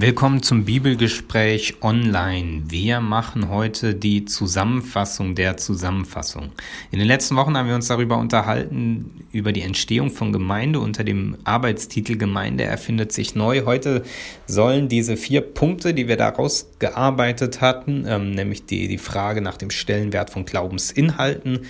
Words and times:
Willkommen 0.00 0.44
zum 0.44 0.64
Bibelgespräch 0.64 1.78
online. 1.80 2.62
Wir 2.68 3.00
machen 3.00 3.48
heute 3.48 3.96
die 3.96 4.26
Zusammenfassung 4.26 5.34
der 5.34 5.56
Zusammenfassung. 5.56 6.52
In 6.92 7.00
den 7.00 7.08
letzten 7.08 7.34
Wochen 7.34 7.56
haben 7.56 7.66
wir 7.66 7.74
uns 7.74 7.88
darüber 7.88 8.16
unterhalten, 8.16 9.24
über 9.32 9.50
die 9.50 9.62
Entstehung 9.62 10.10
von 10.12 10.32
Gemeinde 10.32 10.78
unter 10.78 11.02
dem 11.02 11.36
Arbeitstitel 11.42 12.16
Gemeinde 12.16 12.62
erfindet 12.62 13.10
sich 13.10 13.34
neu. 13.34 13.64
Heute 13.64 14.04
sollen 14.46 14.88
diese 14.88 15.16
vier 15.16 15.40
Punkte, 15.40 15.92
die 15.94 16.06
wir 16.06 16.16
daraus 16.16 16.70
gearbeitet 16.78 17.60
hatten, 17.60 18.04
ähm, 18.06 18.30
nämlich 18.30 18.66
die, 18.66 18.86
die 18.86 18.98
Frage 18.98 19.40
nach 19.40 19.56
dem 19.56 19.70
Stellenwert 19.70 20.30
von 20.30 20.44
Glaubensinhalten, 20.44 21.66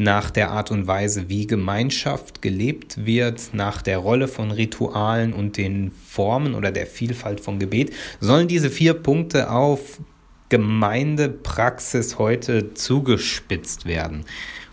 nach 0.00 0.30
der 0.30 0.50
Art 0.50 0.70
und 0.70 0.86
Weise, 0.86 1.28
wie 1.28 1.46
Gemeinschaft 1.46 2.42
gelebt 2.42 3.04
wird, 3.04 3.50
nach 3.52 3.82
der 3.82 3.98
Rolle 3.98 4.28
von 4.28 4.50
Ritualen 4.50 5.32
und 5.32 5.56
den 5.56 5.90
Formen 5.90 6.54
oder 6.54 6.72
der 6.72 6.86
Vielfalt 6.86 7.40
von 7.40 7.58
Gebet, 7.58 7.92
sollen 8.18 8.48
diese 8.48 8.70
vier 8.70 8.94
Punkte 8.94 9.50
auf 9.50 10.00
Gemeindepraxis 10.48 12.18
heute 12.18 12.74
zugespitzt 12.74 13.86
werden. 13.86 14.24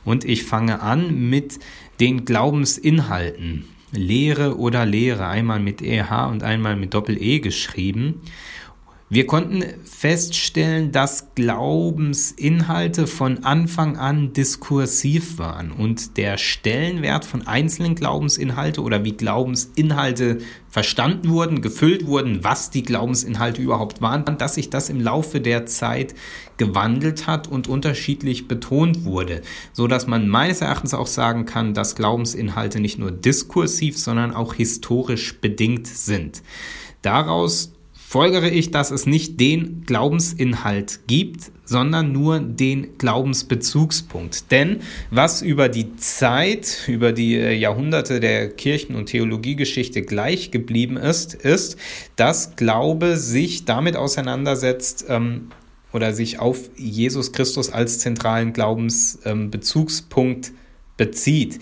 Und 0.05 0.23
ich 0.23 0.43
fange 0.43 0.81
an 0.81 1.29
mit 1.29 1.59
den 1.99 2.25
Glaubensinhalten. 2.25 3.65
Lehre 3.91 4.57
oder 4.57 4.85
Lehre, 4.85 5.27
einmal 5.27 5.59
mit 5.59 5.81
EH 5.81 6.27
und 6.29 6.43
einmal 6.43 6.75
mit 6.75 6.93
Doppel-E 6.93 7.39
geschrieben. 7.39 8.21
Wir 9.09 9.25
konnten 9.25 9.63
feststellen, 9.85 10.91
dass 10.91 11.33
Glaubensinhalte 11.33 13.07
von 13.07 13.45
Anfang 13.45 13.95
an 13.95 14.33
diskursiv 14.33 15.37
waren 15.37 15.71
und 15.71 16.17
der 16.17 16.37
Stellenwert 16.37 17.23
von 17.23 17.47
einzelnen 17.47 17.95
Glaubensinhalte 17.95 18.81
oder 18.81 19.05
wie 19.05 19.13
Glaubensinhalte 19.13 20.39
verstanden 20.67 21.29
wurden, 21.29 21.61
gefüllt 21.61 22.05
wurden, 22.05 22.43
was 22.43 22.69
die 22.69 22.83
Glaubensinhalte 22.83 23.61
überhaupt 23.61 24.01
waren, 24.01 24.25
dass 24.37 24.55
sich 24.55 24.69
das 24.69 24.89
im 24.89 24.99
Laufe 24.99 25.39
der 25.39 25.65
Zeit 25.65 26.13
gewandelt 26.57 27.27
hat 27.27 27.47
und 27.47 27.69
unterschiedlich 27.69 28.49
betont 28.49 29.05
wurde, 29.05 29.41
so 29.71 29.87
dass 29.87 30.05
man 30.07 30.27
meines 30.27 30.59
Erachtens 30.59 30.93
auch 30.93 31.07
sagen 31.07 31.45
kann, 31.45 31.73
dass 31.73 31.95
Glaubensinhalte 31.95 32.81
nicht 32.81 32.99
nur 32.99 33.11
diskursiv, 33.11 33.97
sondern 33.97 34.33
auch 34.33 34.53
historisch 34.53 35.39
bedingt 35.39 35.87
sind. 35.87 36.43
Daraus 37.01 37.71
folgere 38.07 38.49
ich, 38.49 38.71
dass 38.71 38.91
es 38.91 39.05
nicht 39.05 39.37
den 39.41 39.83
Glaubensinhalt 39.83 41.01
gibt, 41.07 41.51
sondern 41.65 42.13
nur 42.13 42.39
den 42.39 42.97
Glaubensbezugspunkt. 42.97 44.49
Denn 44.49 44.79
was 45.11 45.41
über 45.41 45.67
die 45.67 45.97
Zeit, 45.97 46.87
über 46.87 47.11
die 47.11 47.35
äh, 47.35 47.51
Jahrhunderte 47.51 48.21
der 48.21 48.49
Kirchen- 48.49 48.95
und 48.95 49.07
Theologiegeschichte 49.07 50.03
gleich 50.03 50.51
geblieben 50.51 50.95
ist, 50.95 51.33
ist, 51.33 51.75
dass 52.15 52.55
Glaube 52.55 53.17
sich 53.17 53.65
damit 53.65 53.97
auseinandersetzt, 53.97 55.05
ähm, 55.09 55.49
oder 55.91 56.13
sich 56.13 56.39
auf 56.39 56.69
Jesus 56.77 57.33
Christus 57.33 57.69
als 57.71 57.99
zentralen 57.99 58.53
Glaubensbezugspunkt 58.53 60.47
ähm, 60.47 60.55
bezieht. 60.95 61.59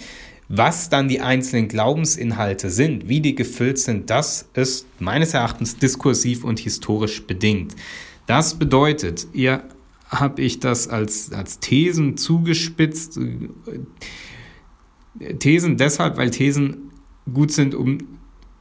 Was 0.48 0.90
dann 0.90 1.08
die 1.08 1.22
einzelnen 1.22 1.68
Glaubensinhalte 1.68 2.70
sind, 2.70 3.10
wie 3.10 3.20
die 3.20 3.34
gefüllt 3.34 3.80
sind, 3.80 4.10
das 4.10 4.48
ist 4.54 4.86
meines 5.00 5.34
Erachtens 5.34 5.78
diskursiv 5.78 6.44
und 6.44 6.60
historisch 6.60 7.26
bedingt. 7.26 7.76
Das 8.28 8.54
bedeutet, 8.54 9.28
ihr 9.34 9.64
habe 10.08 10.42
ich 10.42 10.60
das 10.60 10.88
als, 10.88 11.32
als 11.32 11.60
Thesen 11.60 12.18
zugespitzt. 12.18 13.20
Thesen 15.40 15.78
deshalb, 15.78 16.18
weil 16.18 16.30
Thesen 16.30 16.92
gut 17.34 17.52
sind, 17.52 17.74
um 17.74 17.98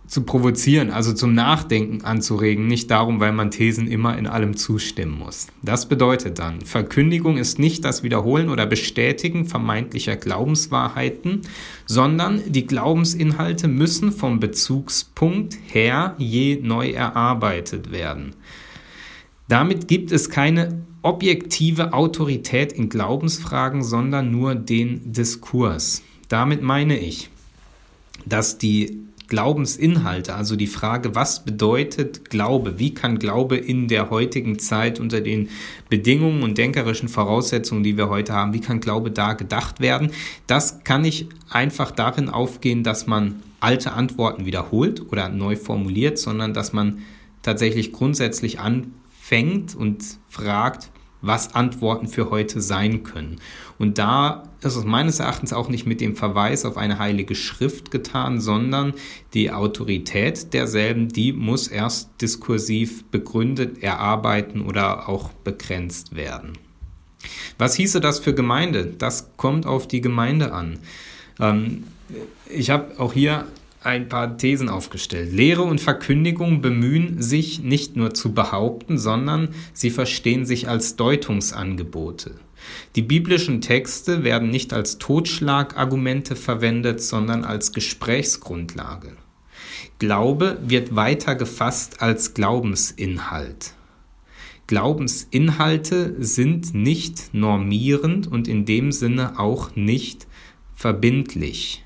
zu 0.07 0.23
provozieren, 0.23 0.91
also 0.91 1.13
zum 1.13 1.35
Nachdenken 1.35 2.05
anzuregen, 2.05 2.67
nicht 2.67 2.91
darum, 2.91 3.21
weil 3.21 3.33
man 3.33 3.51
Thesen 3.51 3.87
immer 3.87 4.19
in 4.19 4.27
allem 4.27 4.57
zustimmen 4.57 5.19
muss. 5.19 5.49
Das 5.63 5.89
bedeutet 5.89 6.39
dann, 6.39 6.61
Verkündigung 6.61 7.37
ist 7.39 7.59
nicht 7.59 7.85
das 7.85 8.03
Wiederholen 8.03 8.51
oder 8.51 8.67
Bestätigen 8.67 9.47
vermeintlicher 9.47 10.17
Glaubenswahrheiten, 10.17 11.41
sondern 11.87 12.43
die 12.47 12.67
Glaubensinhalte 12.67 13.67
müssen 13.67 14.13
vom 14.13 14.41
Bezugspunkt 14.41 15.57
her 15.67 16.15
je 16.19 16.61
neu 16.63 16.91
erarbeitet 16.91 17.91
werden. 17.91 18.35
Damit 19.49 19.89
gibt 19.89 20.13
es 20.13 20.31
keine 20.31 20.83
objektive 21.03 21.93
Autorität 21.93 22.73
in 22.73 22.89
Glaubensfragen, 22.89 23.83
sondern 23.83 24.31
nur 24.31 24.55
den 24.55 25.13
Diskurs. 25.13 26.03
Damit 26.29 26.63
meine 26.63 26.99
ich, 26.99 27.29
dass 28.25 28.57
die 28.57 28.99
Glaubensinhalte, 29.35 30.33
also 30.33 30.55
die 30.55 30.69
Frage, 30.69 31.17
was 31.17 31.45
bedeutet 31.45 32.31
Glaube? 32.31 32.79
Wie 32.79 32.95
kann 32.95 33.19
Glaube 33.19 33.57
in 33.57 33.89
der 33.89 34.09
heutigen 34.09 34.61
Zeit 34.61 35.01
unter 35.01 35.21
den 35.21 35.49
Bedingungen 35.89 36.45
und 36.45 36.57
denkerischen 36.57 37.09
Voraussetzungen, 37.09 37.83
die 37.83 37.97
wir 37.97 38.09
heute 38.09 38.33
haben, 38.33 38.55
wie 38.55 38.61
kann 38.61 38.79
Glaube 38.79 39.11
da 39.11 39.33
gedacht 39.33 39.81
werden? 39.81 40.13
Das 40.47 40.85
kann 40.85 41.03
nicht 41.03 41.31
einfach 41.51 41.91
darin 41.91 42.29
aufgehen, 42.29 42.85
dass 42.85 43.09
man 43.09 43.43
alte 43.59 43.95
Antworten 43.95 44.47
wiederholt 44.47 45.03
oder 45.11 45.29
neu 45.31 45.57
formuliert, 45.57 46.17
sondern 46.17 46.55
dass 46.55 46.73
man 46.73 47.01
tatsächlich 47.43 47.91
grundsätzlich 47.91 48.61
anfängt 48.61 49.75
und 49.75 50.05
fragt, 50.29 50.91
was 51.27 51.55
Antworten 51.55 52.09
für 52.09 52.31
heute 52.31 52.61
sein 52.61 53.03
können. 53.03 53.41
Und 53.79 53.99
da 53.99 54.45
ist 54.61 54.77
es 54.77 54.85
meines 54.85 55.21
Erachtens 55.21 55.53
auch 55.53 55.69
nicht 55.69 55.87
mit 55.87 56.01
dem 56.01 56.17
Verweis 56.17 56.65
auf 56.65 56.77
eine 56.77 56.99
heilige 56.99 57.35
Schrift 57.35 57.91
getan, 57.91 58.41
sondern 58.41 58.95
die 59.33 59.51
Autorität 59.51 60.53
derselben, 60.53 61.09
die 61.09 61.33
muss 61.33 61.69
erst 61.69 62.11
diskursiv 62.21 63.05
begründet, 63.07 63.83
erarbeiten 63.83 64.63
oder 64.63 65.09
auch 65.09 65.33
begrenzt 65.33 66.15
werden. 66.15 66.53
Was 67.59 67.75
hieße 67.75 68.01
das 68.01 68.19
für 68.19 68.35
Gemeinde? 68.35 68.87
Das 68.87 69.31
kommt 69.37 69.67
auf 69.67 69.89
die 69.89 70.01
Gemeinde 70.01 70.53
an. 70.53 70.79
Ähm, 71.41 71.85
ich 72.49 72.71
habe 72.71 72.99
auch 73.01 73.13
hier 73.13 73.47
ein 73.85 74.09
paar 74.09 74.37
Thesen 74.37 74.69
aufgestellt. 74.69 75.33
Lehre 75.33 75.63
und 75.63 75.81
Verkündigung 75.81 76.61
bemühen 76.61 77.23
sich 77.23 77.61
nicht 77.61 77.97
nur 77.97 78.15
zu 78.15 78.33
behaupten, 78.33 78.99
sondern 78.99 79.49
sie 79.73 79.91
verstehen 79.91 80.47
sich 80.47 80.69
als 80.69 80.97
Deutungsangebote. 80.97 82.37
Die 82.97 83.03
biblischen 83.03 83.61
Texte 83.61 84.25
werden 84.25 84.51
nicht 84.51 84.73
als 84.73 84.99
Totschlagargumente 84.99 86.35
verwendet, 86.35 87.03
sondern 87.03 87.45
als 87.45 87.73
Gesprächsgrundlage. 87.73 89.13
Glaube 89.99 90.59
wird 90.67 90.97
weiter 90.97 91.35
gefasst 91.35 92.01
als 92.03 92.35
Glaubensinhalt. 92.35 93.75
Glaubensinhalte 94.67 96.15
sind 96.25 96.75
nicht 96.75 97.35
normierend 97.35 98.27
und 98.27 98.49
in 98.49 98.65
dem 98.65 98.93
Sinne 98.93 99.39
auch 99.39 99.77
nicht 99.77 100.27
verbindlich. 100.75 101.84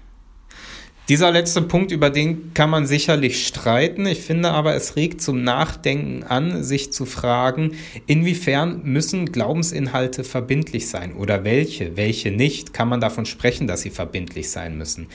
Dieser 1.09 1.31
letzte 1.31 1.63
Punkt, 1.63 1.91
über 1.91 2.11
den 2.11 2.53
kann 2.53 2.69
man 2.69 2.87
sicherlich 2.87 3.47
streiten. 3.47 4.05
Ich 4.05 4.21
finde 4.21 4.51
aber, 4.51 4.75
es 4.75 4.95
regt 4.95 5.23
zum 5.23 5.43
Nachdenken 5.43 6.23
an, 6.23 6.63
sich 6.63 6.93
zu 6.93 7.07
fragen, 7.07 7.73
inwiefern 8.07 8.83
müssen 8.85 9.33
Glaubensinhalte 9.33 10.23
verbindlich 10.23 10.89
sein 10.89 11.15
oder 11.15 11.45
welche, 11.45 11.97
welche 11.97 12.31
nicht? 12.31 12.75
Kann 12.75 12.91
man 12.91 13.01
davon 13.01 13.25
sprechen, 13.25 13.67
dass 13.67 13.81
sie 13.81 13.91
verbindlich 13.91 14.51
sein 14.51 14.77
müssen? 14.77 15.07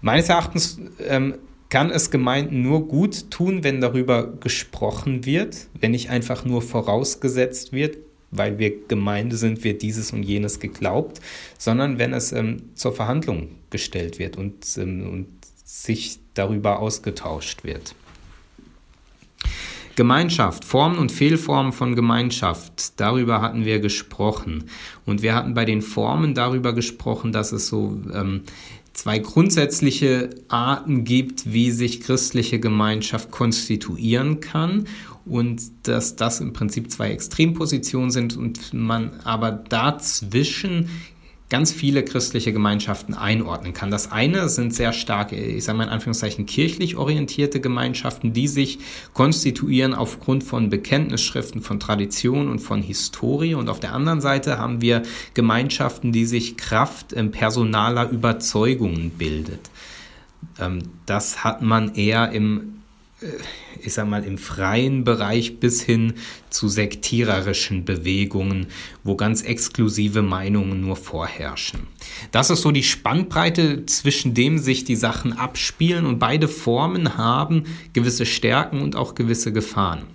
Meines 0.00 0.28
Erachtens 0.28 0.80
ähm, 1.08 1.34
kann 1.68 1.90
es 1.90 2.10
Gemeinden 2.10 2.62
nur 2.62 2.88
gut 2.88 3.30
tun, 3.30 3.62
wenn 3.62 3.80
darüber 3.80 4.26
gesprochen 4.26 5.24
wird, 5.26 5.68
wenn 5.78 5.92
nicht 5.92 6.10
einfach 6.10 6.44
nur 6.44 6.60
vorausgesetzt 6.60 7.72
wird, 7.72 7.98
weil 8.30 8.58
wir 8.58 8.86
Gemeinde 8.86 9.36
sind, 9.36 9.64
wird 9.64 9.82
dieses 9.82 10.12
und 10.12 10.22
jenes 10.22 10.60
geglaubt, 10.60 11.20
sondern 11.58 11.98
wenn 11.98 12.12
es 12.12 12.32
ähm, 12.32 12.62
zur 12.74 12.92
Verhandlung 12.92 13.48
gestellt 13.70 14.18
wird 14.18 14.36
und, 14.36 14.66
ähm, 14.78 15.10
und 15.10 15.26
sich 15.64 16.18
darüber 16.34 16.80
ausgetauscht 16.80 17.64
wird. 17.64 17.94
Gemeinschaft, 19.96 20.64
Formen 20.64 20.98
und 20.98 21.12
Fehlformen 21.12 21.72
von 21.72 21.94
Gemeinschaft, 21.94 22.98
darüber 22.98 23.42
hatten 23.42 23.64
wir 23.64 23.80
gesprochen. 23.80 24.64
Und 25.04 25.20
wir 25.20 25.34
hatten 25.34 25.52
bei 25.52 25.64
den 25.64 25.82
Formen 25.82 26.34
darüber 26.34 26.72
gesprochen, 26.72 27.32
dass 27.32 27.52
es 27.52 27.66
so 27.66 28.00
ähm, 28.14 28.44
zwei 28.92 29.18
grundsätzliche 29.18 30.30
Arten 30.48 31.04
gibt, 31.04 31.52
wie 31.52 31.70
sich 31.70 32.00
christliche 32.00 32.60
Gemeinschaft 32.60 33.30
konstituieren 33.30 34.40
kann 34.40 34.86
und 35.24 35.62
dass 35.84 36.16
das 36.16 36.40
im 36.40 36.52
Prinzip 36.52 36.90
zwei 36.90 37.10
Extrempositionen 37.10 38.10
sind 38.10 38.36
und 38.36 38.74
man 38.74 39.20
aber 39.24 39.52
dazwischen 39.52 40.88
ganz 41.50 41.72
viele 41.72 42.04
christliche 42.04 42.52
Gemeinschaften 42.52 43.12
einordnen 43.12 43.74
kann. 43.74 43.90
Das 43.90 44.10
eine 44.10 44.48
sind 44.48 44.72
sehr 44.72 44.92
stark, 44.92 45.32
ich 45.32 45.64
sage 45.64 45.76
mal 45.76 45.84
in 45.84 45.90
Anführungszeichen, 45.90 46.46
kirchlich 46.46 46.96
orientierte 46.96 47.60
Gemeinschaften, 47.60 48.32
die 48.32 48.48
sich 48.48 48.78
konstituieren 49.12 49.92
aufgrund 49.92 50.44
von 50.44 50.70
Bekenntnisschriften, 50.70 51.60
von 51.60 51.80
Tradition 51.80 52.48
und 52.48 52.60
von 52.60 52.82
Historie. 52.82 53.54
Und 53.54 53.68
auf 53.68 53.80
der 53.80 53.92
anderen 53.92 54.20
Seite 54.20 54.58
haben 54.58 54.80
wir 54.80 55.02
Gemeinschaften, 55.34 56.12
die 56.12 56.24
sich 56.24 56.56
Kraft 56.56 57.14
personaler 57.32 58.08
Überzeugungen 58.10 59.10
bildet. 59.10 59.70
Ähm, 60.58 60.82
das 61.04 61.42
hat 61.44 61.62
man 61.62 61.94
eher 61.94 62.30
im 62.30 62.79
ich 63.82 63.92
sag 63.92 64.08
mal, 64.08 64.24
im 64.24 64.38
freien 64.38 65.04
Bereich 65.04 65.58
bis 65.58 65.82
hin 65.82 66.14
zu 66.48 66.68
sektiererischen 66.68 67.84
Bewegungen, 67.84 68.66
wo 69.04 69.16
ganz 69.16 69.42
exklusive 69.42 70.22
Meinungen 70.22 70.80
nur 70.80 70.96
vorherrschen. 70.96 71.86
Das 72.32 72.50
ist 72.50 72.62
so 72.62 72.70
die 72.70 72.82
Spannbreite, 72.82 73.84
zwischen 73.86 74.34
dem 74.34 74.58
sich 74.58 74.84
die 74.84 74.96
Sachen 74.96 75.32
abspielen 75.32 76.06
und 76.06 76.18
beide 76.18 76.48
Formen 76.48 77.16
haben 77.16 77.64
gewisse 77.92 78.26
Stärken 78.26 78.80
und 78.80 78.96
auch 78.96 79.14
gewisse 79.14 79.52
Gefahren. 79.52 80.06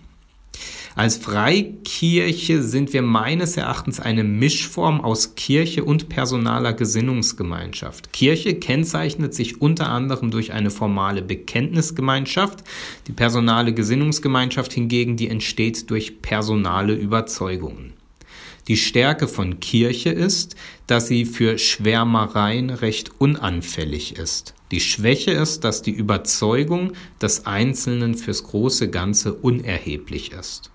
Als 0.97 1.18
Freikirche 1.18 2.63
sind 2.63 2.94
wir 2.94 3.01
meines 3.01 3.57
Erachtens 3.57 4.00
eine 4.00 4.24
Mischform 4.24 5.01
aus 5.01 5.36
Kirche 5.36 5.83
und 5.83 6.07
personaler 6.07 6.71
Gesinnungsgemeinschaft. 6.71 8.13
Kirche 8.13 8.56
kennzeichnet 8.56 9.33
sich 9.33 9.59
unter 9.59 9.89
anderem 9.89 10.31
durch 10.31 10.53
eine 10.53 10.71
formale 10.71 11.21
Bekenntnisgemeinschaft. 11.21 12.63
Die 13.07 13.12
personale 13.12 13.74
Gesinnungsgemeinschaft 13.74 14.71
hingegen, 14.71 15.18
die 15.18 15.27
entsteht 15.27 15.89
durch 15.89 16.21
personale 16.21 16.94
Überzeugungen. 16.94 17.92
Die 18.69 18.77
Stärke 18.77 19.27
von 19.27 19.59
Kirche 19.59 20.12
ist, 20.12 20.56
dass 20.88 21.09
sie 21.09 21.25
für 21.25 21.57
Schwärmereien 21.57 22.69
recht 22.69 23.12
unanfällig 23.19 24.15
ist. 24.15 24.53
Die 24.71 24.80
Schwäche 24.80 25.31
ist, 25.31 25.65
dass 25.65 25.81
die 25.81 25.92
Überzeugung 25.92 26.94
des 27.21 27.45
Einzelnen 27.45 28.15
fürs 28.15 28.45
große 28.45 28.89
Ganze 28.89 29.33
unerheblich 29.33 30.31
ist. 30.31 30.71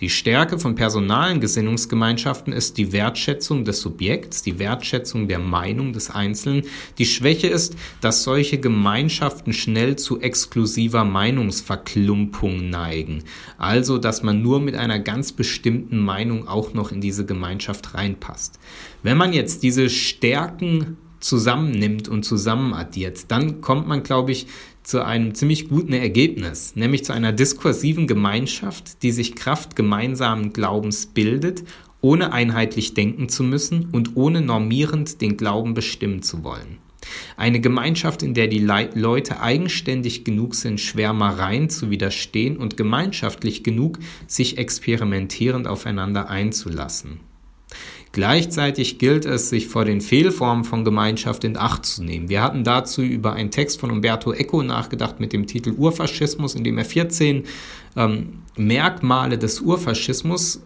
Die 0.00 0.10
Stärke 0.10 0.58
von 0.58 0.74
personalen 0.74 1.40
Gesinnungsgemeinschaften 1.40 2.52
ist 2.52 2.76
die 2.76 2.92
Wertschätzung 2.92 3.64
des 3.64 3.80
Subjekts, 3.80 4.42
die 4.42 4.58
Wertschätzung 4.58 5.26
der 5.26 5.38
Meinung 5.38 5.94
des 5.94 6.10
Einzelnen. 6.10 6.64
Die 6.98 7.06
Schwäche 7.06 7.46
ist, 7.46 7.76
dass 8.02 8.22
solche 8.22 8.58
Gemeinschaften 8.58 9.54
schnell 9.54 9.96
zu 9.96 10.20
exklusiver 10.20 11.04
Meinungsverklumpung 11.04 12.68
neigen. 12.68 13.24
Also, 13.56 13.96
dass 13.96 14.22
man 14.22 14.42
nur 14.42 14.60
mit 14.60 14.74
einer 14.74 14.98
ganz 14.98 15.32
bestimmten 15.32 15.98
Meinung 15.98 16.46
auch 16.46 16.74
noch 16.74 16.92
in 16.92 17.00
diese 17.00 17.24
Gemeinschaft 17.24 17.94
reinpasst. 17.94 18.58
Wenn 19.02 19.16
man 19.16 19.32
jetzt 19.32 19.62
diese 19.62 19.88
Stärken 19.88 20.98
zusammennimmt 21.20 22.06
und 22.08 22.24
zusammenaddiert, 22.24 23.30
dann 23.30 23.62
kommt 23.62 23.88
man, 23.88 24.02
glaube 24.02 24.32
ich, 24.32 24.46
zu 24.86 25.04
einem 25.04 25.34
ziemlich 25.34 25.68
guten 25.68 25.92
Ergebnis, 25.92 26.76
nämlich 26.76 27.04
zu 27.04 27.12
einer 27.12 27.32
diskursiven 27.32 28.06
Gemeinschaft, 28.06 29.02
die 29.02 29.10
sich 29.10 29.34
Kraft 29.34 29.74
gemeinsamen 29.74 30.52
Glaubens 30.52 31.06
bildet, 31.06 31.64
ohne 32.00 32.32
einheitlich 32.32 32.94
denken 32.94 33.28
zu 33.28 33.42
müssen 33.42 33.88
und 33.90 34.14
ohne 34.14 34.42
normierend 34.42 35.20
den 35.20 35.36
Glauben 35.36 35.74
bestimmen 35.74 36.22
zu 36.22 36.44
wollen. 36.44 36.78
Eine 37.36 37.60
Gemeinschaft, 37.60 38.22
in 38.22 38.34
der 38.34 38.46
die 38.46 38.60
Le 38.60 38.90
Leute 38.94 39.40
eigenständig 39.40 40.24
genug 40.24 40.54
sind, 40.54 40.80
Schwärmereien 40.80 41.68
zu 41.68 41.90
widerstehen 41.90 42.56
und 42.56 42.76
gemeinschaftlich 42.76 43.64
genug, 43.64 43.98
sich 44.28 44.56
experimentierend 44.56 45.66
aufeinander 45.66 46.30
einzulassen. 46.30 47.18
Gleichzeitig 48.12 48.98
gilt 48.98 49.26
es, 49.26 49.50
sich 49.50 49.68
vor 49.68 49.84
den 49.84 50.00
Fehlformen 50.00 50.64
von 50.64 50.84
Gemeinschaft 50.84 51.44
in 51.44 51.56
Acht 51.56 51.84
zu 51.84 52.02
nehmen. 52.02 52.28
Wir 52.28 52.42
hatten 52.42 52.64
dazu 52.64 53.02
über 53.02 53.34
einen 53.34 53.50
Text 53.50 53.78
von 53.80 53.90
Umberto 53.90 54.32
Eco 54.32 54.62
nachgedacht 54.62 55.20
mit 55.20 55.32
dem 55.32 55.46
Titel 55.46 55.74
Urfaschismus, 55.76 56.54
in 56.54 56.64
dem 56.64 56.78
er 56.78 56.84
14 56.84 57.44
ähm, 57.96 58.42
Merkmale 58.56 59.36
des 59.36 59.60
Urfaschismus 59.60 60.60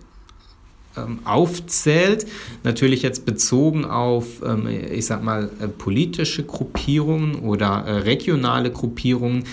ähm, 0.96 1.20
aufzählt, 1.24 2.26
natürlich 2.64 3.02
jetzt 3.02 3.24
bezogen 3.24 3.84
auf, 3.84 4.42
ähm, 4.44 4.66
ich 4.66 5.06
sag 5.06 5.22
mal, 5.22 5.50
äh, 5.60 5.68
politische 5.68 6.44
Gruppierungen 6.44 7.36
oder 7.36 7.84
äh, 7.86 7.92
regionale 7.98 8.70
Gruppierungen. 8.70 9.44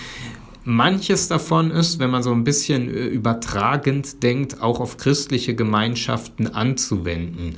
Manches 0.68 1.28
davon 1.28 1.70
ist, 1.70 1.98
wenn 1.98 2.10
man 2.10 2.22
so 2.22 2.30
ein 2.30 2.44
bisschen 2.44 2.88
äh, 2.88 3.06
übertragend 3.06 4.22
denkt, 4.22 4.60
auch 4.60 4.80
auf 4.80 4.98
christliche 4.98 5.54
Gemeinschaften 5.54 6.46
anzuwenden. 6.46 7.56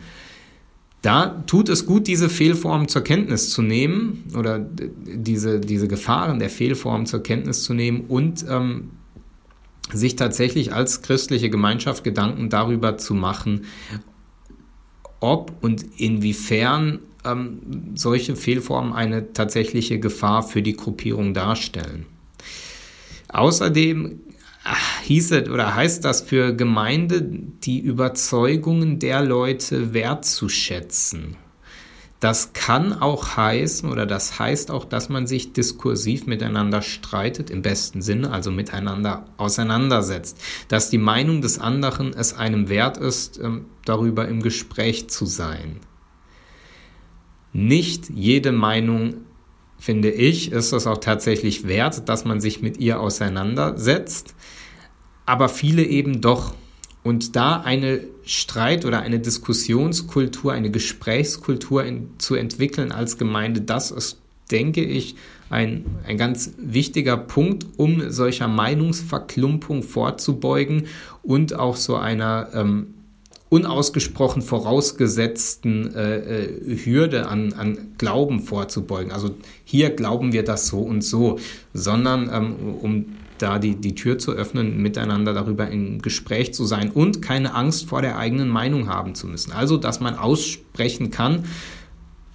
Da 1.02 1.42
tut 1.46 1.68
es 1.70 1.86
gut, 1.86 2.06
diese 2.06 2.28
Fehlform 2.28 2.86
zur 2.86 3.02
Kenntnis 3.02 3.50
zu 3.50 3.62
nehmen 3.62 4.32
oder 4.36 4.60
diese, 4.60 5.58
diese 5.58 5.88
Gefahren 5.88 6.38
der 6.38 6.50
Fehlform 6.50 7.06
zur 7.06 7.22
Kenntnis 7.22 7.64
zu 7.64 7.74
nehmen 7.74 8.02
und 8.06 8.44
ähm, 8.48 8.90
sich 9.92 10.14
tatsächlich 10.14 10.72
als 10.72 11.02
christliche 11.02 11.50
Gemeinschaft 11.50 12.04
Gedanken 12.04 12.48
darüber 12.48 12.96
zu 12.96 13.14
machen, 13.14 13.64
ob 15.18 15.52
und 15.62 15.84
inwiefern 15.98 17.00
ähm, 17.24 17.92
solche 17.96 18.36
Fehlformen 18.36 18.92
eine 18.92 19.32
tatsächliche 19.32 19.98
Gefahr 19.98 20.44
für 20.44 20.62
die 20.62 20.76
Gruppierung 20.76 21.34
darstellen. 21.34 22.06
Außerdem 23.32 24.20
hieß 25.04 25.32
es 25.32 25.48
oder 25.48 25.74
heißt 25.74 26.04
das 26.04 26.20
für 26.20 26.54
Gemeinde, 26.54 27.22
die 27.22 27.80
Überzeugungen 27.80 28.98
der 28.98 29.22
Leute 29.22 29.94
wertzuschätzen. 29.94 31.36
Das 32.20 32.52
kann 32.52 32.92
auch 32.92 33.38
heißen 33.38 33.88
oder 33.90 34.04
das 34.04 34.38
heißt 34.38 34.70
auch, 34.70 34.84
dass 34.84 35.08
man 35.08 35.26
sich 35.26 35.54
diskursiv 35.54 36.26
miteinander 36.26 36.82
streitet, 36.82 37.48
im 37.48 37.62
besten 37.62 38.02
Sinne, 38.02 38.30
also 38.30 38.50
miteinander 38.50 39.24
auseinandersetzt. 39.38 40.38
Dass 40.68 40.90
die 40.90 40.98
Meinung 40.98 41.40
des 41.40 41.58
anderen 41.58 42.12
es 42.12 42.34
einem 42.34 42.68
wert 42.68 42.98
ist, 42.98 43.40
ähm, 43.42 43.64
darüber 43.86 44.28
im 44.28 44.42
Gespräch 44.42 45.08
zu 45.08 45.24
sein. 45.24 45.80
Nicht 47.54 48.10
jede 48.10 48.52
Meinung, 48.52 49.24
finde 49.80 50.10
ich, 50.10 50.52
ist 50.52 50.72
es 50.72 50.86
auch 50.86 50.98
tatsächlich 50.98 51.66
wert, 51.66 52.08
dass 52.08 52.24
man 52.24 52.40
sich 52.40 52.62
mit 52.62 52.78
ihr 52.78 53.00
auseinandersetzt 53.00 54.34
aber 55.30 55.48
viele 55.48 55.84
eben 55.84 56.20
doch. 56.20 56.54
Und 57.04 57.36
da 57.36 57.60
eine 57.60 58.00
Streit- 58.24 58.84
oder 58.84 59.00
eine 59.00 59.20
Diskussionskultur, 59.20 60.52
eine 60.52 60.72
Gesprächskultur 60.72 61.84
in, 61.84 62.10
zu 62.18 62.34
entwickeln 62.34 62.90
als 62.90 63.16
Gemeinde, 63.16 63.60
das 63.60 63.92
ist, 63.92 64.18
denke 64.50 64.82
ich, 64.82 65.14
ein, 65.48 65.84
ein 66.04 66.18
ganz 66.18 66.52
wichtiger 66.58 67.16
Punkt, 67.16 67.64
um 67.76 68.10
solcher 68.10 68.48
Meinungsverklumpung 68.48 69.84
vorzubeugen 69.84 70.88
und 71.22 71.54
auch 71.54 71.76
so 71.76 71.94
einer 71.94 72.48
ähm, 72.52 72.94
unausgesprochen 73.50 74.42
vorausgesetzten 74.42 75.94
äh, 75.94 76.44
äh, 76.44 76.78
Hürde 76.84 77.26
an, 77.26 77.52
an 77.52 77.78
Glauben 77.98 78.40
vorzubeugen. 78.40 79.12
Also 79.12 79.34
hier 79.64 79.90
glauben 79.90 80.32
wir 80.32 80.44
das 80.44 80.68
so 80.68 80.78
und 80.78 81.02
so, 81.02 81.38
sondern 81.74 82.30
ähm, 82.32 82.54
um 82.80 83.06
da 83.38 83.58
die, 83.58 83.74
die 83.74 83.94
Tür 83.94 84.18
zu 84.18 84.32
öffnen, 84.32 84.80
miteinander 84.80 85.34
darüber 85.34 85.68
im 85.68 86.00
Gespräch 86.00 86.54
zu 86.54 86.64
sein 86.64 86.90
und 86.90 87.22
keine 87.22 87.54
Angst 87.54 87.88
vor 87.88 88.02
der 88.02 88.18
eigenen 88.18 88.48
Meinung 88.48 88.88
haben 88.88 89.14
zu 89.14 89.26
müssen. 89.26 89.52
Also, 89.52 89.76
dass 89.76 89.98
man 89.98 90.14
aussprechen 90.14 91.10
kann, 91.10 91.44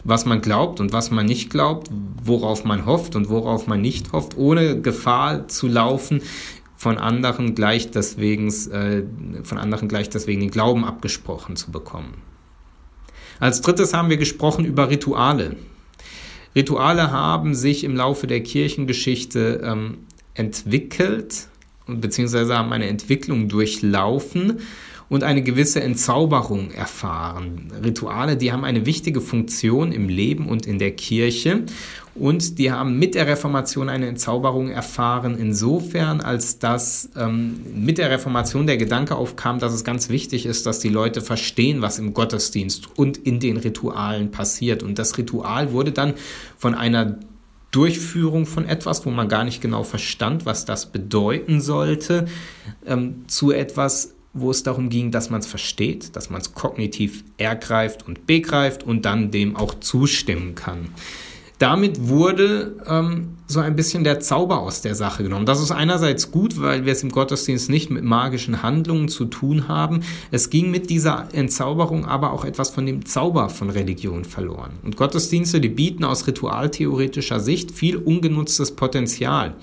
was 0.03 0.25
man 0.25 0.41
glaubt 0.41 0.79
und 0.79 0.93
was 0.93 1.11
man 1.11 1.25
nicht 1.25 1.49
glaubt, 1.49 1.89
worauf 2.23 2.65
man 2.65 2.85
hofft 2.85 3.15
und 3.15 3.29
worauf 3.29 3.67
man 3.67 3.81
nicht 3.81 4.11
hofft, 4.11 4.37
ohne 4.37 4.81
Gefahr 4.81 5.47
zu 5.47 5.67
laufen, 5.67 6.21
von 6.85 6.99
anderen 6.99 7.55
gleich 7.55 7.89
deswegen, 7.89 8.47
äh, 8.71 9.01
von 9.43 9.57
anderen 9.57 9.89
gleich 9.89 10.07
deswegen 10.07 10.41
den 10.41 10.51
Glauben 10.51 10.85
abgesprochen 10.85 11.55
zu 11.55 11.71
bekommen. 11.71 12.13
Als 13.39 13.61
drittes 13.61 13.95
haben 13.95 14.11
wir 14.11 14.17
gesprochen 14.17 14.65
über 14.65 14.87
Rituale. 14.91 15.55
Rituale 16.55 17.09
haben 17.09 17.55
sich 17.55 17.83
im 17.83 17.95
Laufe 17.95 18.27
der 18.27 18.43
Kirchengeschichte 18.43 19.61
ähm, 19.63 19.97
entwickelt, 20.35 21.47
beziehungsweise 21.87 22.55
haben 22.55 22.71
eine 22.71 22.87
Entwicklung 22.87 23.49
durchlaufen 23.49 24.59
und 25.09 25.23
eine 25.23 25.43
gewisse 25.43 25.81
Entzauberung 25.81 26.71
erfahren. 26.71 27.71
Rituale, 27.83 28.37
die 28.37 28.51
haben 28.51 28.63
eine 28.63 28.85
wichtige 28.85 29.21
Funktion 29.21 29.91
im 29.91 30.09
Leben 30.09 30.47
und 30.47 30.65
in 30.65 30.79
der 30.79 30.91
Kirche 30.91 31.63
und 32.15 32.59
die 32.59 32.71
haben 32.71 32.97
mit 32.97 33.13
der 33.13 33.27
Reformation 33.27 33.89
eine 33.89 34.07
Entzauberung 34.07 34.69
erfahren, 34.69 35.37
insofern, 35.37 36.21
als 36.21 36.59
dass 36.59 37.09
ähm, 37.17 37.59
mit 37.75 37.97
der 37.97 38.09
Reformation 38.09 38.67
der 38.67 38.77
Gedanke 38.77 39.15
aufkam, 39.17 39.59
dass 39.59 39.73
es 39.73 39.83
ganz 39.83 40.07
wichtig 40.07 40.45
ist, 40.45 40.65
dass 40.65 40.79
die 40.79 40.89
Leute 40.89 41.19
verstehen, 41.19 41.81
was 41.81 41.99
im 41.99 42.13
Gottesdienst 42.13 42.87
und 42.95 43.17
in 43.17 43.41
den 43.41 43.57
Ritualen 43.57 44.31
passiert. 44.31 44.81
Und 44.81 44.97
das 44.97 45.17
Ritual 45.17 45.73
wurde 45.73 45.91
dann 45.91 46.13
von 46.57 46.73
einer 46.73 47.19
Durchführung 47.71 48.45
von 48.45 48.65
etwas, 48.65 49.05
wo 49.05 49.09
man 49.09 49.27
gar 49.27 49.43
nicht 49.43 49.59
genau 49.59 49.83
verstand, 49.83 50.45
was 50.45 50.63
das 50.63 50.93
bedeuten 50.93 51.59
sollte, 51.59 52.27
ähm, 52.85 53.25
zu 53.27 53.51
etwas, 53.51 54.14
wo 54.35 54.51
es 54.51 54.63
darum 54.63 54.89
ging, 54.89 55.09
dass 55.11 55.29
man 55.29 55.39
es 55.39 55.47
versteht, 55.47 56.15
dass 56.15 56.29
man 56.29 56.41
es 56.41 56.53
kognitiv 56.53 57.23
ergreift 57.37 58.07
und 58.07 58.27
begreift 58.27 58.83
und 58.83 59.05
dann 59.05 59.31
dem 59.31 59.55
auch 59.55 59.79
zustimmen 59.79 60.53
kann. 60.53 60.89
Damit 61.57 62.09
wurde 62.09 62.75
ähm, 62.85 63.37
so 63.47 63.61
ein 63.61 63.77
bisschen 63.77 64.03
der 64.03 64.19
Zauber 64.19 64.59
aus 64.59 64.81
der 64.81 64.93
Sache 64.93 65.23
genommen. 65.23 65.45
Das 65.45 65.61
ist 65.61 65.71
einerseits 65.71 66.31
gut, 66.31 66.59
weil 66.59 66.85
wir 66.85 66.91
es 66.91 67.01
im 67.01 67.11
Gottesdienst 67.11 67.69
nicht 67.69 67.89
mit 67.89 68.03
magischen 68.03 68.61
Handlungen 68.61 69.07
zu 69.07 69.23
tun 69.23 69.69
haben. 69.69 70.01
Es 70.31 70.49
ging 70.49 70.69
mit 70.69 70.89
dieser 70.89 71.29
Entzauberung 71.33 72.05
aber 72.05 72.33
auch 72.33 72.43
etwas 72.43 72.71
von 72.71 72.85
dem 72.85 73.05
Zauber 73.05 73.47
von 73.47 73.69
Religion 73.69 74.25
verloren. 74.25 74.71
Und 74.83 74.97
Gottesdienste, 74.97 75.61
die 75.61 75.69
bieten 75.69 76.03
aus 76.03 76.27
ritualtheoretischer 76.27 77.39
Sicht 77.39 77.71
viel 77.71 77.95
ungenutztes 77.95 78.71
Potenzial. 78.71 79.55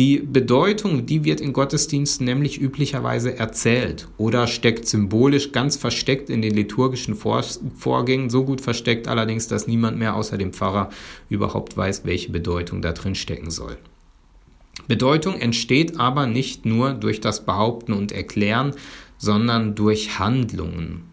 Die 0.00 0.16
Bedeutung, 0.16 1.04
die 1.04 1.26
wird 1.26 1.42
in 1.42 1.52
Gottesdiensten 1.52 2.24
nämlich 2.24 2.58
üblicherweise 2.58 3.38
erzählt 3.38 4.08
oder 4.16 4.46
steckt 4.46 4.88
symbolisch 4.88 5.52
ganz 5.52 5.76
versteckt 5.76 6.30
in 6.30 6.40
den 6.40 6.54
liturgischen 6.54 7.14
Vor 7.14 7.44
Vorgängen, 7.76 8.30
so 8.30 8.46
gut 8.46 8.62
versteckt 8.62 9.08
allerdings, 9.08 9.46
dass 9.46 9.66
niemand 9.66 9.98
mehr 9.98 10.16
außer 10.16 10.38
dem 10.38 10.54
Pfarrer 10.54 10.88
überhaupt 11.28 11.76
weiß, 11.76 12.06
welche 12.06 12.32
Bedeutung 12.32 12.80
da 12.80 12.92
drin 12.92 13.14
stecken 13.14 13.50
soll. 13.50 13.76
Bedeutung 14.88 15.34
entsteht 15.38 16.00
aber 16.00 16.26
nicht 16.26 16.64
nur 16.64 16.94
durch 16.94 17.20
das 17.20 17.44
Behaupten 17.44 17.92
und 17.92 18.10
Erklären, 18.10 18.72
sondern 19.18 19.74
durch 19.74 20.18
Handlungen. 20.18 21.09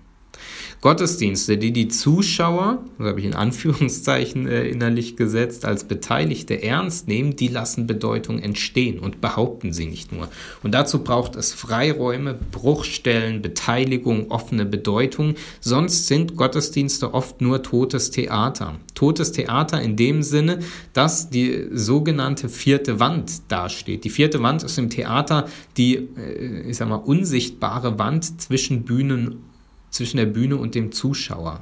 Gottesdienste, 0.81 1.57
die 1.57 1.73
die 1.73 1.87
Zuschauer, 1.87 2.83
das 2.99 3.07
habe 3.07 3.19
ich 3.19 3.25
in 3.25 3.33
Anführungszeichen 3.33 4.47
äh, 4.47 4.67
innerlich 4.67 5.15
gesetzt, 5.15 5.65
als 5.65 5.85
Beteiligte 5.85 6.61
ernst 6.61 7.07
nehmen, 7.07 7.35
die 7.35 7.47
lassen 7.47 7.87
Bedeutung 7.87 8.37
entstehen 8.39 8.99
und 8.99 9.19
behaupten 9.19 9.73
sie 9.73 9.87
nicht 9.87 10.11
nur. 10.11 10.29
Und 10.61 10.75
dazu 10.75 11.03
braucht 11.03 11.35
es 11.35 11.51
Freiräume, 11.51 12.37
Bruchstellen, 12.51 13.41
Beteiligung, 13.41 14.29
offene 14.29 14.65
Bedeutung. 14.65 15.33
Sonst 15.61 16.05
sind 16.05 16.35
Gottesdienste 16.35 17.11
oft 17.11 17.41
nur 17.41 17.63
totes 17.63 18.11
Theater. 18.11 18.75
Totes 18.93 19.31
Theater 19.31 19.81
in 19.81 19.95
dem 19.95 20.21
Sinne, 20.21 20.59
dass 20.93 21.31
die 21.31 21.69
sogenannte 21.71 22.49
vierte 22.49 22.99
Wand 22.99 23.51
dasteht. 23.51 24.03
Die 24.03 24.11
vierte 24.11 24.43
Wand 24.43 24.61
ist 24.61 24.77
im 24.77 24.91
Theater 24.91 25.47
die, 25.75 25.95
äh, 25.95 26.69
ich 26.69 26.77
sag 26.77 26.87
mal, 26.87 26.95
unsichtbare 26.97 27.97
Wand 27.97 28.39
zwischen 28.39 28.83
Bühnen 28.83 29.46
zwischen 29.89 30.17
der 30.17 30.25
Bühne 30.25 30.57
und 30.57 30.75
dem 30.75 30.91
Zuschauer. 30.91 31.61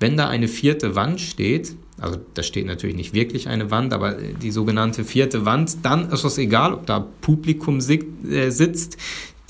Wenn 0.00 0.16
da 0.16 0.28
eine 0.28 0.48
vierte 0.48 0.96
Wand 0.96 1.20
steht, 1.20 1.76
also 2.00 2.18
da 2.34 2.42
steht 2.42 2.66
natürlich 2.66 2.96
nicht 2.96 3.14
wirklich 3.14 3.48
eine 3.48 3.70
Wand, 3.70 3.92
aber 3.92 4.14
die 4.14 4.50
sogenannte 4.50 5.04
vierte 5.04 5.44
Wand, 5.44 5.84
dann 5.84 6.10
ist 6.10 6.24
es 6.24 6.38
egal, 6.38 6.74
ob 6.74 6.86
da 6.86 7.06
Publikum 7.20 7.78
äh, 7.78 8.50
sitzt. 8.50 8.96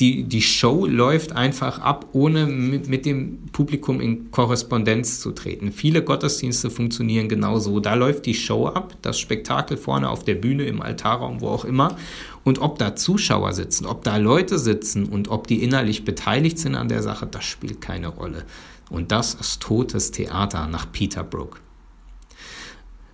Die, 0.02 0.24
die 0.24 0.42
Show 0.42 0.84
läuft 0.84 1.30
einfach 1.30 1.78
ab, 1.78 2.08
ohne 2.12 2.46
mit, 2.46 2.88
mit 2.88 3.06
dem 3.06 3.46
Publikum 3.52 4.00
in 4.00 4.32
Korrespondenz 4.32 5.20
zu 5.20 5.30
treten. 5.30 5.70
Viele 5.70 6.02
Gottesdienste 6.02 6.70
funktionieren 6.70 7.28
genauso. 7.28 7.78
Da 7.78 7.94
läuft 7.94 8.26
die 8.26 8.34
Show 8.34 8.66
ab, 8.66 8.96
das 9.02 9.20
Spektakel 9.20 9.76
vorne 9.76 10.10
auf 10.10 10.24
der 10.24 10.34
Bühne, 10.34 10.64
im 10.64 10.82
Altarraum, 10.82 11.40
wo 11.40 11.50
auch 11.50 11.64
immer. 11.64 11.96
Und 12.42 12.58
ob 12.58 12.80
da 12.80 12.96
Zuschauer 12.96 13.52
sitzen, 13.52 13.86
ob 13.86 14.02
da 14.02 14.16
Leute 14.16 14.58
sitzen 14.58 15.06
und 15.06 15.28
ob 15.28 15.46
die 15.46 15.62
innerlich 15.62 16.04
beteiligt 16.04 16.58
sind 16.58 16.74
an 16.74 16.88
der 16.88 17.04
Sache, 17.04 17.28
das 17.28 17.44
spielt 17.44 17.80
keine 17.80 18.08
Rolle. 18.08 18.42
Und 18.90 19.12
das 19.12 19.34
ist 19.34 19.62
totes 19.62 20.10
Theater 20.10 20.66
nach 20.66 20.90
Peter 20.90 21.22
Brook. 21.22 21.60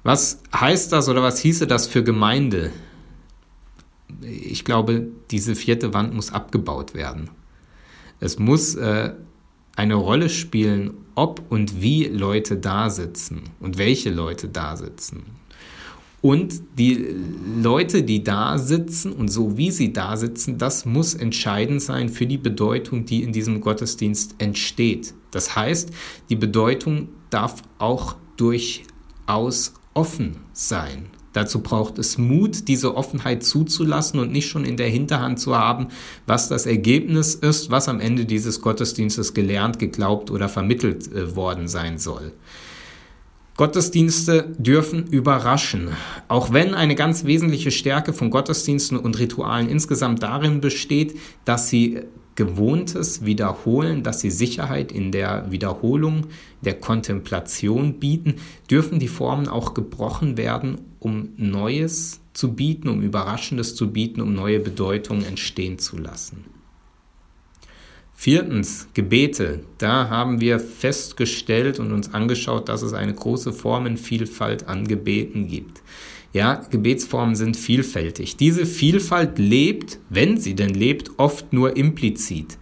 Was 0.04 0.40
heißt 0.59 0.90
das 0.90 1.11
oder 1.11 1.23
was 1.23 1.38
hieße 1.40 1.66
das 1.66 1.87
für 1.87 2.02
Gemeinde? 2.02 2.73
Ich 4.22 4.64
glaube, 4.64 5.08
diese 5.30 5.54
vierte 5.54 5.94
Wand 5.94 6.14
muss 6.14 6.32
abgebaut 6.32 6.94
werden. 6.94 7.30
Es 8.20 8.38
muss 8.38 8.75
äh, 8.75 9.12
eine 9.76 9.94
Rolle 9.94 10.28
spielen, 10.28 10.96
ob 11.14 11.42
und 11.50 11.80
wie 11.80 12.04
Leute 12.04 12.56
da 12.56 12.90
sitzen 12.90 13.42
und 13.60 13.78
welche 13.78 14.10
Leute 14.10 14.48
da 14.48 14.76
sitzen. 14.76 15.22
Und 16.20 16.62
die 16.76 17.14
Leute, 17.62 18.02
die 18.02 18.25
da 18.25 18.58
sitzen 18.58 19.12
und 19.12 19.28
so 19.28 19.56
wie 19.56 19.70
sie 19.70 19.92
da 19.92 20.16
sitzen, 20.16 20.58
das 20.58 20.84
muss 20.84 21.14
entscheidend 21.14 21.80
sein 21.80 22.08
für 22.08 22.26
die 22.26 22.38
Bedeutung, 22.38 23.04
die 23.04 23.22
in 23.22 23.32
diesem 23.32 23.60
Gottesdienst 23.60 24.34
entsteht. 24.38 25.14
Das 25.30 25.54
heißt, 25.54 25.90
die 26.28 26.37
Bedeutung 26.37 27.08
darf 27.30 27.62
auch 27.78 28.16
durchaus 28.37 29.75
offen 29.94 30.38
sein. 30.52 31.06
Dazu 31.38 31.61
braucht 31.61 32.00
es 32.00 32.18
Mut, 32.18 32.66
diese 32.66 32.97
Offenheit 32.97 33.45
zuzulassen 33.45 34.18
und 34.18 34.33
nicht 34.33 34.49
schon 34.49 34.64
in 34.64 34.76
der 34.76 34.88
Hinterhand 34.88 35.38
zu 35.38 35.57
haben, 35.57 35.87
was 36.26 36.49
das 36.49 36.66
Ergebnis 36.66 37.37
ist, 37.37 37.71
was 37.71 37.88
am 37.88 38.00
Ende 38.00 38.25
dieses 38.25 38.61
Gottesdienstes 38.61 39.35
gelernt, 39.35 39.78
geglaubt 39.78 40.33
oder 40.33 40.49
vermittelt 40.49 41.12
äh, 41.12 41.37
worden 41.37 41.68
sein 41.68 41.99
soll. 41.99 42.33
Gottesdienste 43.57 44.52
dürfen 44.59 45.07
überraschen, 45.07 45.90
auch 46.26 46.52
wenn 46.52 46.75
eine 46.75 46.97
ganz 46.97 47.25
wesentliche 47.25 47.71
Stärke 47.71 48.12
von 48.12 48.30
Gottesdiensten 48.30 48.99
und 48.99 49.16
Ritualen 49.21 49.68
insgesamt 49.68 50.25
darin 50.25 50.61
besteht, 50.61 51.21
dass 51.45 51.68
sie 51.68 52.00
Gewohntes 52.38 53.25
wiederholen, 53.25 54.04
dass 54.04 54.21
sie 54.21 54.30
Sicherheit 54.30 54.92
in 54.92 55.11
der 55.11 55.50
Wiederholung, 55.50 56.28
der 56.61 56.75
Kontemplation 56.78 57.99
bieten, 57.99 58.37
dürfen 58.71 59.00
die 59.00 59.09
Formen 59.09 59.49
auch 59.49 59.75
gebrochen 59.75 60.37
werden, 60.37 60.78
um 61.00 61.30
Neues 61.37 62.21
zu 62.35 62.54
bieten, 62.54 62.90
um 62.90 63.02
Überraschendes 63.02 63.75
zu 63.75 63.92
bieten, 63.92 64.21
um 64.21 64.35
neue 64.35 64.61
Bedeutungen 64.61 65.25
entstehen 65.25 65.80
zu 65.80 65.99
lassen. 65.99 66.45
Viertens, 68.14 68.87
Gebete. 68.95 69.64
Da 69.78 70.09
haben 70.09 70.40
wir 70.40 70.61
festgestellt 70.61 71.80
und 71.80 71.90
uns 71.90 72.14
angeschaut, 72.14 72.68
dass 72.68 72.83
es 72.83 72.92
eine 72.92 73.14
große 73.14 73.52
Formenvielfalt 73.52 74.68
an 74.68 74.87
Gebeten 74.87 75.49
gibt. 75.49 75.83
Ja, 76.38 76.54
Gebetsformen 76.71 77.35
sind 77.35 77.57
vielfältig. 77.57 78.37
Diese 78.37 78.64
Vielfalt 78.64 79.40
lebt, 79.40 79.99
wenn 80.09 80.38
sie 80.38 80.54
denn 80.54 80.73
lebt, 80.73 81.11
oft 81.16 81.52
nur 81.52 81.76
implizit. 81.76 82.59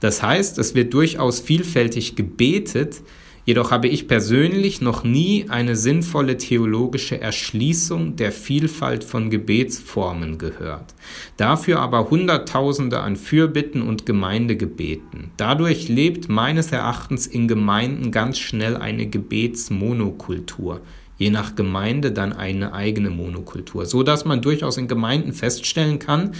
Das 0.00 0.22
heißt, 0.22 0.56
es 0.56 0.74
wird 0.74 0.94
durchaus 0.94 1.38
vielfältig 1.38 2.16
gebetet, 2.16 3.02
Jedoch 3.46 3.70
habe 3.70 3.88
ich 3.88 4.06
persönlich 4.06 4.80
noch 4.80 5.02
nie 5.02 5.46
eine 5.48 5.74
sinnvolle 5.74 6.36
theologische 6.36 7.20
Erschließung 7.20 8.14
der 8.14 8.32
Vielfalt 8.32 9.02
von 9.02 9.30
Gebetsformen 9.30 10.36
gehört. 10.36 10.94
Dafür 11.36 11.80
aber 11.80 12.10
Hunderttausende 12.10 13.00
an 13.00 13.16
Fürbitten 13.16 13.82
und 13.82 14.04
Gemeindegebeten. 14.04 15.30
Dadurch 15.38 15.88
lebt 15.88 16.28
meines 16.28 16.70
Erachtens 16.70 17.26
in 17.26 17.48
Gemeinden 17.48 18.12
ganz 18.12 18.38
schnell 18.38 18.76
eine 18.76 19.06
Gebetsmonokultur 19.06 20.82
je 21.20 21.28
nach 21.28 21.54
Gemeinde 21.54 22.12
dann 22.12 22.32
eine 22.32 22.72
eigene 22.72 23.10
Monokultur, 23.10 23.84
so 23.84 24.02
dass 24.02 24.24
man 24.24 24.40
durchaus 24.40 24.78
in 24.78 24.88
Gemeinden 24.88 25.34
feststellen 25.34 25.98
kann, 25.98 26.32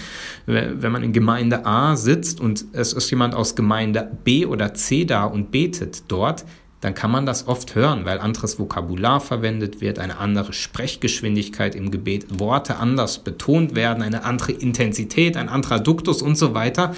wenn 0.47 0.91
man 0.91 1.03
in 1.03 1.13
Gemeinde 1.13 1.67
A 1.67 1.95
sitzt 1.95 2.41
und 2.41 2.65
es 2.73 2.91
ist 2.91 3.09
jemand 3.11 3.35
aus 3.35 3.55
Gemeinde 3.55 4.11
B 4.23 4.47
oder 4.47 4.73
C 4.73 5.05
da 5.05 5.25
und 5.25 5.51
betet 5.51 6.05
dort, 6.07 6.45
dann 6.81 6.95
kann 6.95 7.11
man 7.11 7.27
das 7.27 7.47
oft 7.47 7.75
hören, 7.75 8.05
weil 8.05 8.17
anderes 8.17 8.57
Vokabular 8.57 9.19
verwendet 9.19 9.81
wird, 9.81 9.99
eine 9.99 10.17
andere 10.17 10.51
Sprechgeschwindigkeit 10.51 11.75
im 11.75 11.91
Gebet, 11.91 12.39
Worte 12.39 12.77
anders 12.77 13.19
betont 13.19 13.75
werden, 13.75 14.01
eine 14.01 14.23
andere 14.23 14.51
Intensität, 14.51 15.37
ein 15.37 15.47
anderer 15.47 15.79
Duktus 15.79 16.23
und 16.23 16.39
so 16.39 16.55
weiter. 16.55 16.95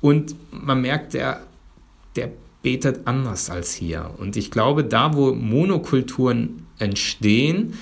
Und 0.00 0.34
man 0.50 0.80
merkt, 0.80 1.12
der, 1.12 1.42
der 2.16 2.30
betet 2.62 3.06
anders 3.06 3.50
als 3.50 3.74
hier. 3.74 4.10
Und 4.18 4.36
ich 4.36 4.50
glaube, 4.50 4.84
da, 4.84 5.14
wo 5.14 5.32
Monokulturen 5.34 6.66
entstehen 6.78 7.74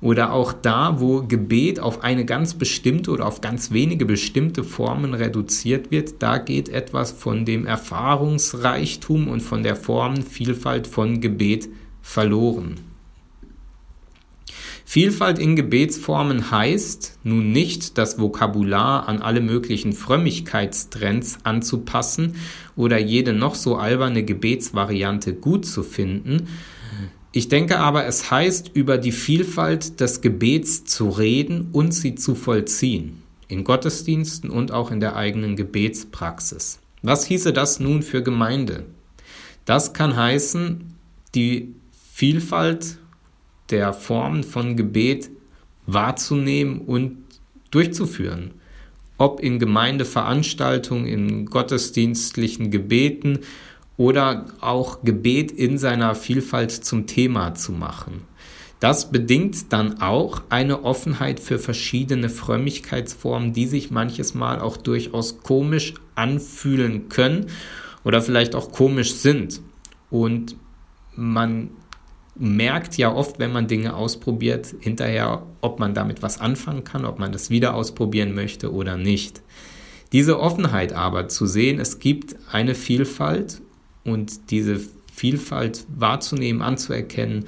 oder 0.00 0.32
auch 0.32 0.52
da, 0.52 1.00
wo 1.00 1.22
Gebet 1.22 1.80
auf 1.80 2.02
eine 2.02 2.24
ganz 2.24 2.54
bestimmte 2.54 3.10
oder 3.10 3.26
auf 3.26 3.40
ganz 3.40 3.70
wenige 3.70 4.04
bestimmte 4.04 4.64
Formen 4.64 5.14
reduziert 5.14 5.90
wird, 5.90 6.22
da 6.22 6.38
geht 6.38 6.68
etwas 6.68 7.12
von 7.12 7.44
dem 7.44 7.66
Erfahrungsreichtum 7.66 9.28
und 9.28 9.40
von 9.40 9.62
der 9.62 9.76
Formenvielfalt 9.76 10.86
von 10.86 11.20
Gebet 11.20 11.68
verloren. 12.02 12.93
Vielfalt 14.84 15.38
in 15.38 15.56
Gebetsformen 15.56 16.50
heißt 16.50 17.18
nun 17.24 17.52
nicht, 17.52 17.96
das 17.98 18.18
Vokabular 18.18 19.08
an 19.08 19.22
alle 19.22 19.40
möglichen 19.40 19.92
Frömmigkeitstrends 19.92 21.38
anzupassen 21.42 22.36
oder 22.76 22.98
jede 22.98 23.32
noch 23.32 23.54
so 23.54 23.76
alberne 23.76 24.24
Gebetsvariante 24.24 25.34
gut 25.34 25.66
zu 25.66 25.82
finden, 25.82 26.46
ich 27.36 27.48
denke 27.48 27.80
aber, 27.80 28.06
es 28.06 28.30
heißt, 28.30 28.70
über 28.74 28.96
die 28.96 29.10
Vielfalt 29.10 29.98
des 29.98 30.20
Gebets 30.20 30.84
zu 30.84 31.08
reden 31.08 31.70
und 31.72 31.92
sie 31.92 32.14
zu 32.14 32.36
vollziehen, 32.36 33.24
in 33.48 33.64
Gottesdiensten 33.64 34.50
und 34.50 34.70
auch 34.70 34.92
in 34.92 35.00
der 35.00 35.16
eigenen 35.16 35.56
Gebetspraxis. 35.56 36.78
Was 37.02 37.26
hieße 37.26 37.52
das 37.52 37.80
nun 37.80 38.04
für 38.04 38.22
Gemeinde? 38.22 38.84
Das 39.64 39.94
kann 39.94 40.14
heißen, 40.14 40.94
die 41.34 41.74
Vielfalt 42.12 42.98
der 43.70 43.92
Formen 43.92 44.44
von 44.44 44.76
Gebet 44.76 45.30
wahrzunehmen 45.86 46.80
und 46.80 47.18
durchzuführen. 47.70 48.52
Ob 49.18 49.40
in 49.40 49.58
Gemeindeveranstaltungen, 49.58 51.06
in 51.06 51.46
gottesdienstlichen 51.46 52.70
Gebeten 52.70 53.40
oder 53.96 54.46
auch 54.60 55.02
Gebet 55.04 55.52
in 55.52 55.78
seiner 55.78 56.14
Vielfalt 56.14 56.72
zum 56.72 57.06
Thema 57.06 57.54
zu 57.54 57.72
machen. 57.72 58.22
Das 58.80 59.10
bedingt 59.10 59.72
dann 59.72 60.02
auch 60.02 60.42
eine 60.50 60.84
Offenheit 60.84 61.40
für 61.40 61.58
verschiedene 61.58 62.28
Frömmigkeitsformen, 62.28 63.52
die 63.52 63.66
sich 63.66 63.90
manches 63.90 64.34
Mal 64.34 64.60
auch 64.60 64.76
durchaus 64.76 65.42
komisch 65.42 65.94
anfühlen 66.16 67.08
können 67.08 67.46
oder 68.04 68.20
vielleicht 68.20 68.54
auch 68.54 68.72
komisch 68.72 69.14
sind. 69.14 69.62
Und 70.10 70.56
man 71.16 71.70
merkt 72.36 72.96
ja 72.96 73.12
oft, 73.12 73.38
wenn 73.38 73.52
man 73.52 73.68
Dinge 73.68 73.94
ausprobiert, 73.94 74.74
hinterher, 74.80 75.46
ob 75.60 75.78
man 75.78 75.94
damit 75.94 76.22
was 76.22 76.40
anfangen 76.40 76.84
kann, 76.84 77.04
ob 77.04 77.18
man 77.18 77.32
das 77.32 77.50
wieder 77.50 77.74
ausprobieren 77.74 78.34
möchte 78.34 78.72
oder 78.72 78.96
nicht. 78.96 79.40
Diese 80.12 80.38
Offenheit 80.38 80.92
aber 80.92 81.28
zu 81.28 81.46
sehen, 81.46 81.80
es 81.80 81.98
gibt 81.98 82.36
eine 82.50 82.74
Vielfalt 82.74 83.60
und 84.04 84.50
diese 84.50 84.80
Vielfalt 85.12 85.86
wahrzunehmen, 85.88 86.62
anzuerkennen, 86.62 87.46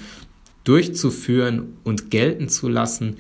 durchzuführen 0.65 1.77
und 1.85 2.11
gelten 2.11 2.49
zu 2.49 2.69
lassen, 2.69 3.17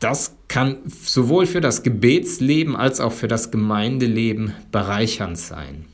das 0.00 0.36
kann 0.48 0.78
sowohl 0.86 1.46
für 1.46 1.62
das 1.62 1.82
Gebetsleben 1.82 2.76
als 2.76 3.00
auch 3.00 3.12
für 3.12 3.28
das 3.28 3.50
Gemeindeleben 3.50 4.52
bereichernd 4.70 5.38
sein. 5.38 5.86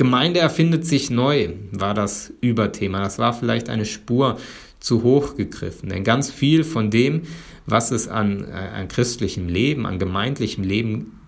Gemeinde 0.00 0.40
erfindet 0.40 0.86
sich 0.86 1.10
neu, 1.10 1.50
war 1.72 1.92
das 1.92 2.32
Überthema. 2.40 3.02
Das 3.02 3.18
war 3.18 3.34
vielleicht 3.34 3.68
eine 3.68 3.84
Spur 3.84 4.38
zu 4.78 5.02
hoch 5.02 5.36
gegriffen. 5.36 5.90
Denn 5.90 6.04
ganz 6.04 6.30
viel 6.30 6.64
von 6.64 6.90
dem, 6.90 7.24
was 7.66 7.90
es 7.90 8.08
an, 8.08 8.48
äh, 8.48 8.50
an 8.50 8.88
christlichem 8.88 9.46
Leben, 9.46 9.84
an 9.84 9.98
gemeindlichem 9.98 10.64
Leben 10.64 11.20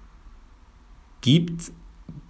gibt, 1.21 1.71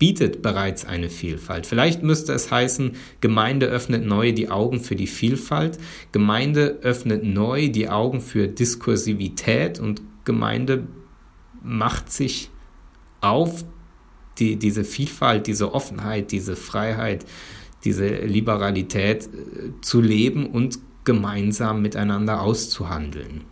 bietet 0.01 0.43
bereits 0.43 0.85
eine 0.85 1.11
Vielfalt. 1.11 1.65
Vielleicht 1.65 2.03
müsste 2.03 2.33
es 2.33 2.51
heißen, 2.51 2.97
Gemeinde 3.21 3.67
öffnet 3.67 4.05
neu 4.05 4.33
die 4.33 4.51
Augen 4.51 4.81
für 4.81 4.97
die 4.97 5.07
Vielfalt, 5.07 5.79
Gemeinde 6.11 6.81
öffnet 6.83 7.23
neu 7.23 7.69
die 7.69 7.89
Augen 7.89 8.21
für 8.21 8.49
Diskursivität 8.49 9.79
und 9.79 10.03
Gemeinde 10.25 10.89
macht 11.63 12.11
sich 12.11 12.51
auf, 13.21 13.65
die, 14.39 14.57
diese 14.57 14.85
Vielfalt, 14.85 15.47
diese 15.47 15.75
Offenheit, 15.75 16.33
diese 16.33 16.57
Freiheit, 16.57 17.25
diese 17.85 18.07
Liberalität 18.09 19.27
äh, 19.27 19.81
zu 19.81 20.01
leben 20.01 20.47
und 20.47 20.79
gemeinsam 21.05 21.83
miteinander 21.83 22.43
auszuhandeln. 22.43 23.43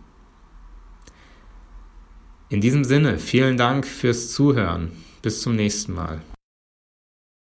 In 2.49 2.61
diesem 2.61 2.83
Sinne, 2.83 3.17
vielen 3.17 3.57
Dank 3.57 3.85
fürs 3.85 4.31
Zuhören. 4.31 4.91
Bis 5.21 5.41
zum 5.41 5.55
nächsten 5.55 5.93
Mal. 5.93 6.21